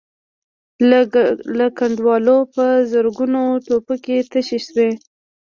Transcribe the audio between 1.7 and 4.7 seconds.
کنډوالو په زرګونو ټوپکې تشې